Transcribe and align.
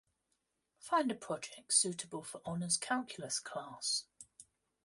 Find 0.79 1.11
a 1.11 1.13
project 1.13 1.71
suitable 1.71 2.23
for 2.23 2.41
Honors 2.43 2.75
Calculus 2.75 3.39
class 3.39 4.05